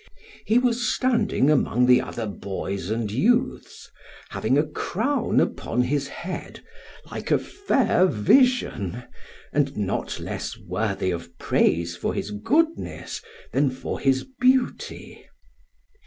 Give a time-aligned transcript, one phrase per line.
[0.47, 3.91] He was standing among the other boys and youths,
[4.29, 6.61] having a crown upon his head,
[7.11, 9.03] like a fair vision,
[9.53, 13.21] and not less worthy of praise for his goodness
[13.53, 15.23] than for his beauty.